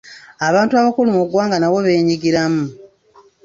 [0.47, 2.63] Abantu abakulu mu ggwanga nabo beenyigiramu.